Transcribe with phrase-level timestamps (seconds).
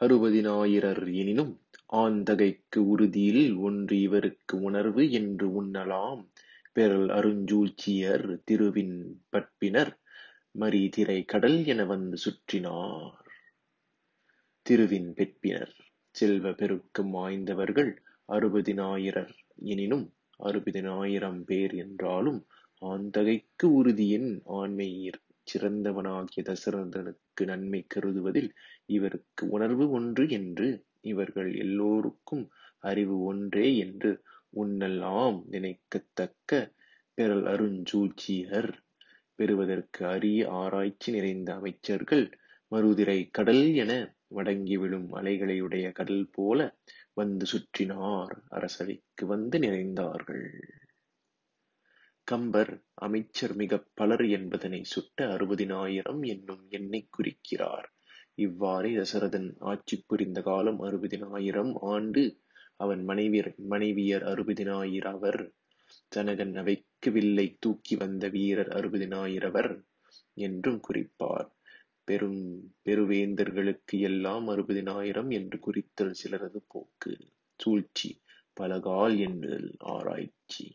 [0.00, 1.54] அறுபதினாயிரர் எனினும்
[1.96, 6.22] ஆந்தகைக்கு உறுதியில் ஒன்று இவருக்கு உணர்வு என்று உண்ணலாம்.
[6.72, 8.96] பெறல் அருஞ்சூழ்ச்சியர் திருவின்
[9.30, 9.92] பற்பினர்
[10.54, 13.16] மறிதிரை கடல் என வந்து சுற்றினார்.
[14.66, 15.74] திருவின் பெற்பினர்
[16.14, 17.90] செல்வ பெருக்கம் வாய்ந்தவர்கள்
[18.28, 19.34] அறுபதினாயிரர்
[19.64, 20.06] எனினும்
[20.40, 22.40] அறுபதினாயிரம் பேர் என்றாலும்
[22.82, 25.20] ஆந்தகைக்கு உறுதியின் ஆண்மையிற்
[25.52, 28.50] சிறந்தவனாகிய தசரதனுக்கு நன்மை கருதுவதில்
[28.86, 30.68] இவருக்கு உணர்வு ஒன்று என்று
[31.04, 32.44] இவர்கள் எல்லோருக்கும்
[32.84, 34.10] அறிவு ஒன்றே என்று
[34.54, 36.50] உன்னல் ஆம் நினைக்கத்தக்க
[37.18, 38.70] பெறல் அருஞ்சூச்சியர்.
[39.38, 42.24] பெறுவதற்கு அரிய ஆராய்ச்சி நிறைந்த அமைச்சர்கள்
[42.72, 43.92] மருதிரை கடல் என
[44.34, 46.58] மடங்கி விழும் அலைகளையுடைய கடல் போல
[47.14, 48.34] வந்து சுற்றினார்.
[48.48, 50.46] அரசவைக்கு வந்து நிறைந்தார்கள்.
[52.28, 57.86] கம்பர் அமைச்சர் மிகப் பலர் என்பதனை சுட்ட அறுபதினாயிரம் என்னும் எண்ணைக் குறிக்கிறார்.
[58.34, 62.22] இவ்வாறே தசரதன் ஆட்சி புரிந்த காலம் அறுபதினாயிரம் ஆண்டு
[62.76, 65.40] அவன் மனைவியர் மனைவியர் அறுபதினாயிரவர்
[66.16, 69.72] ஜனகன் அவைக்கு வில்லை தூக்கி வந்த வீரர் அறுபதினாயிரவர்
[70.38, 71.48] என்றும் குறிப்பார்.
[72.04, 72.42] பெரும்
[72.84, 77.12] பெருவேந்தர்களுக்கு எல்லாம் அறுபதினாயிரம் என்று குறித்தல் சிலரது போக்கு
[77.60, 78.10] சூழ்ச்சி
[78.60, 80.66] பலகால் எண்ணுதல் ஆராய்ச்சி.